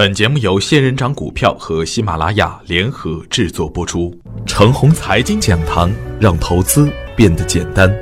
[0.00, 4.18] 本节目由仙人掌股票和喜马拉雅联合制作播出。
[4.46, 7.94] 程红财经讲堂，让投资变得简单。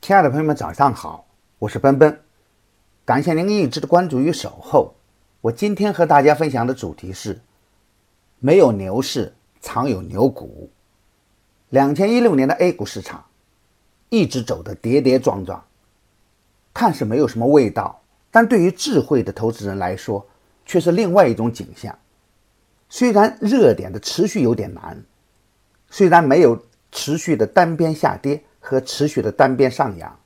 [0.00, 1.26] 亲爱的朋友们，早上好，
[1.58, 2.18] 我是奔奔，
[3.04, 4.94] 感谢您一直的关注与守候。
[5.42, 7.38] 我今天和大家分享的主题是：
[8.38, 10.70] 没有牛市，常有牛股。
[11.68, 13.22] 两千一六年的 A 股市场
[14.08, 15.62] 一直走得跌跌撞撞，
[16.72, 18.01] 看似没有什么味道。
[18.34, 20.26] 但对于智慧的投资人来说，
[20.64, 21.96] 却是另外一种景象。
[22.88, 25.04] 虽然热点的持续有点难，
[25.90, 26.58] 虽然没有
[26.90, 30.18] 持续的单边下跌和持续的单边上扬，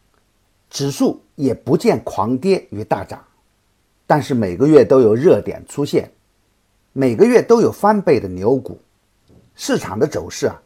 [0.70, 3.24] 指数也不见狂跌与大涨，
[4.06, 6.08] 但是每个月都有热点出现，
[6.92, 8.80] 每个月都有翻倍的牛股。
[9.56, 10.62] 市场的走势啊，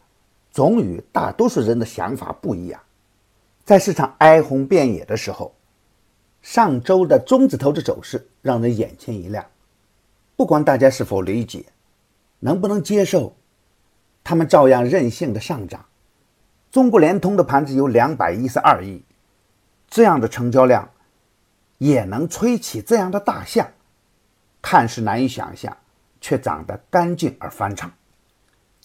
[0.51, 2.79] 总与大多数人的想法不一样。
[3.65, 5.51] 在市场哀鸿遍野的时候。
[6.41, 9.45] 上周的中字头的走势让人眼前一亮，
[10.35, 11.65] 不管大家是否理解，
[12.39, 13.35] 能不能接受，
[14.23, 15.85] 他们照样任性的上涨。
[16.71, 19.03] 中国联通的盘子有两百一十二亿，
[19.87, 20.89] 这样的成交量
[21.77, 23.69] 也能吹起这样的大象，
[24.61, 25.77] 看似难以想象，
[26.19, 27.91] 却涨得干净而翻畅。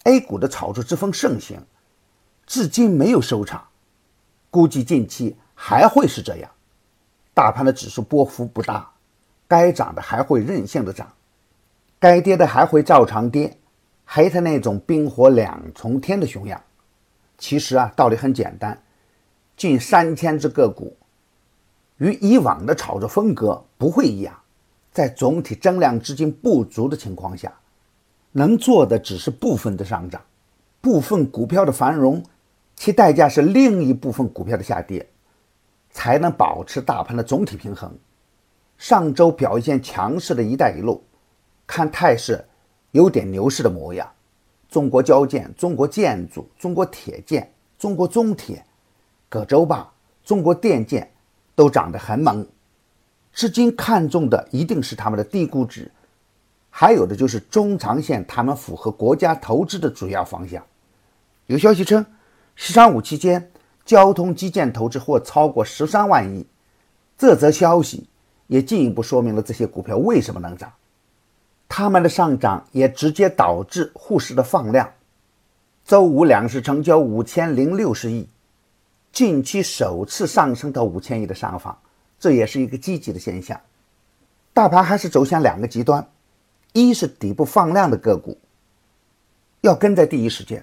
[0.03, 1.65] A 股的炒作之风盛行，
[2.45, 3.67] 至今没有收场，
[4.51, 6.51] 估计近期还会是这样。
[7.37, 8.89] 大盘的指数波幅不大，
[9.47, 11.07] 该涨的还会任性的涨，
[11.99, 13.55] 该跌的还会照常跌，
[14.03, 16.59] 还是那种冰火两重天的熊样。
[17.37, 18.81] 其实啊，道理很简单，
[19.55, 20.97] 近三千只个股，
[21.97, 24.33] 与以往的炒作风格不会一样。
[24.91, 27.53] 在总体增量资金不足的情况下，
[28.31, 30.19] 能做的只是部分的上涨，
[30.81, 32.23] 部分股票的繁荣，
[32.75, 35.07] 其代价是另一部分股票的下跌。
[35.97, 37.91] 才能保持大盘的总体平衡。
[38.77, 41.03] 上周表现强势的一带一路，
[41.65, 42.45] 看态势
[42.91, 44.07] 有点牛市的模样。
[44.69, 48.63] 中国交建、中国建筑、中国铁建、中国中铁、
[49.27, 49.91] 葛洲坝、
[50.23, 51.11] 中国电建
[51.55, 52.47] 都涨得很猛。
[53.33, 55.91] 资金看中的一定是他们的低估值，
[56.69, 60.63] 还有的就是中长线他们符合国家投资的主要方向。
[61.47, 62.05] 有消息称
[62.55, 63.51] ，“十三五”期间。
[63.87, 66.45] 交通基建投资或超过十三万亿，
[67.17, 68.05] 这则消息
[68.47, 70.73] 也进一步说明了这些股票为什么能涨。
[71.69, 74.91] 它们的上涨也直接导致沪市的放量。
[75.85, 78.27] 周五两市成交五千零六十亿，
[79.13, 81.77] 近期首次上升到五千亿的上方，
[82.19, 83.57] 这也是一个积极的现象。
[84.53, 86.05] 大盘还是走向两个极端：
[86.73, 88.37] 一是底部放量的个股
[89.61, 90.59] 要跟在第一时间；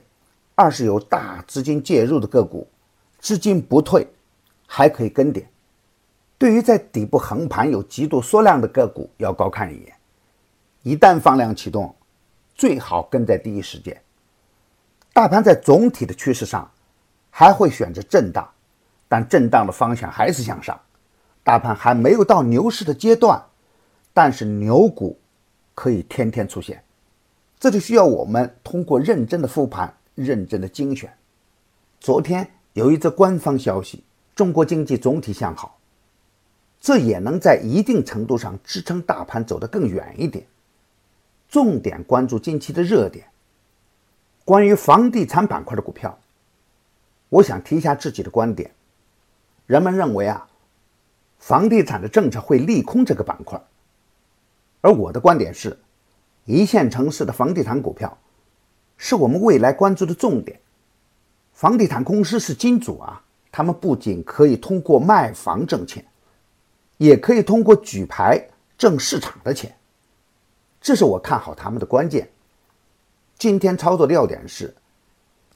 [0.54, 2.68] 二是有大资金介入的个股。
[3.24, 4.06] 资金不退，
[4.66, 5.48] 还可以跟点。
[6.36, 9.94] 对于在底部横盘有极度缩量的个股，要高看一眼。
[10.82, 11.96] 一旦放量启动，
[12.54, 13.98] 最好跟在第一时间。
[15.14, 16.70] 大盘在总体的趋势上
[17.30, 18.46] 还会选择震荡，
[19.08, 20.78] 但震荡的方向还是向上。
[21.42, 23.42] 大盘还没有到牛市的阶段，
[24.12, 25.18] 但是牛股
[25.74, 26.84] 可以天天出现。
[27.58, 31.10] 这就需要我们通过认真的复盘、认真的精选。
[31.98, 32.50] 昨天。
[32.74, 34.02] 有一则官方消息，
[34.34, 35.78] 中国经济总体向好，
[36.80, 40.44] 这也能在一定程度上支撑大盘走得更远一点。
[41.48, 43.26] 重点关注近期的热点。
[44.44, 46.18] 关于房地产板块的股票，
[47.28, 48.72] 我想提一下自己的观点。
[49.66, 50.48] 人们认为啊，
[51.38, 53.62] 房地产的政策会利空这个板块，
[54.80, 55.78] 而我的观点是，
[56.44, 58.18] 一线城市的房地产股票
[58.96, 60.58] 是我们未来关注的重点。
[61.54, 63.22] 房地产公司是金主啊，
[63.53, 66.04] 他们不仅可以通过卖房挣钱，
[66.98, 68.44] 也可以通过举牌
[68.76, 69.72] 挣市场的钱，
[70.81, 72.28] 这是我看好他们的关键。
[73.38, 74.75] 今天操作的要点是，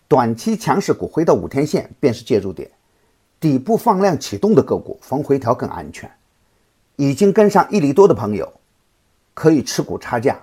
[0.06, 2.70] 短期强势股回到五天线便是介入点，
[3.40, 6.08] 底部放量启动的个股逢回调更安全。
[6.94, 8.52] 已经跟上一厘多的朋友，
[9.34, 10.40] 可以持股差价，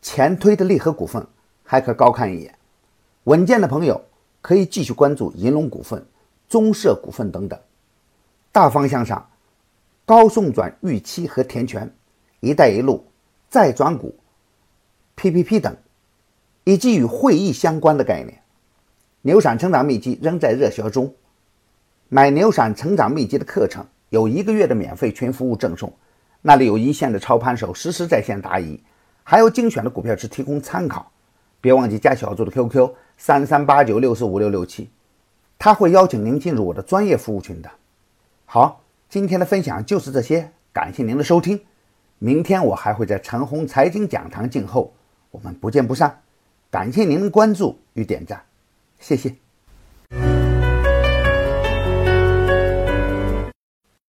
[0.00, 1.26] 前推的利和股份
[1.64, 2.56] 还可高看一眼，
[3.24, 4.00] 稳健的朋友。
[4.46, 6.06] 可以继续关注银龙股份、
[6.48, 7.58] 中社股份等等。
[8.52, 9.28] 大方向上，
[10.04, 11.92] 高送转预期和填权、
[12.38, 13.04] 一带一路、
[13.48, 14.14] 再转股、
[15.16, 15.76] PPP 等，
[16.62, 18.40] 以及与会议相关的概念。
[19.22, 21.12] 牛散成长秘籍仍在热销中，
[22.08, 25.92] 买牛散成长秘籍的课程有一个月的免费群服务赠送，
[26.40, 28.80] 那里有一线的操盘手实时在线答疑，
[29.24, 31.10] 还有精选的股票只提供参考。
[31.60, 32.94] 别忘记加小朱的 QQ。
[33.18, 34.90] 三三八九六四五六六七，
[35.58, 37.70] 他会邀请您进入我的专业服务群的。
[38.44, 41.58] 好，今天的分享就是这些，感谢您的收听。
[42.18, 44.92] 明天我还会在陈红财经讲堂静候，
[45.30, 46.20] 我们不见不散。
[46.70, 48.42] 感谢您的关注与点赞，
[48.98, 49.45] 谢谢。